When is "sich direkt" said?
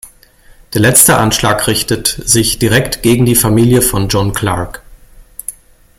2.07-3.03